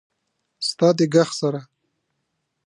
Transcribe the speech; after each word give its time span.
ستا 0.67 0.87
د 0.97 0.99
ږغ 1.13 1.29
سره… 1.39 1.61